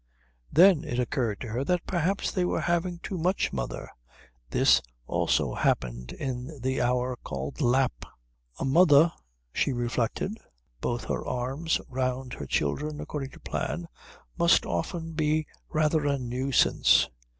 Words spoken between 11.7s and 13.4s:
round her children according to